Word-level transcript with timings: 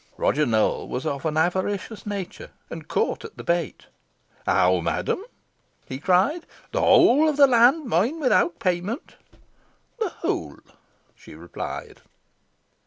Roger 0.17 0.47
Nowell 0.47 0.87
was 0.87 1.05
of 1.05 1.25
an 1.27 1.37
avaricious 1.37 2.07
nature, 2.07 2.49
and 2.71 2.87
caught 2.87 3.23
at 3.23 3.37
the 3.37 3.43
bait. 3.43 3.85
"How, 4.47 4.79
madam!" 4.79 5.23
he 5.85 5.99
cried, 5.99 6.47
"the 6.71 6.81
whole 6.81 7.29
of 7.29 7.37
the 7.37 7.45
land 7.45 7.85
mine 7.85 8.19
without 8.19 8.57
payment?" 8.57 9.17
"The 9.99 10.09
whole," 10.09 10.57
she 11.15 11.35
replied. 11.35 12.01